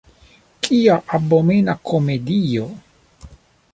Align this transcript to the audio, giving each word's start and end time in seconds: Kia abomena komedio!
Kia 0.67 0.95
abomena 1.17 1.75
komedio! 1.91 2.67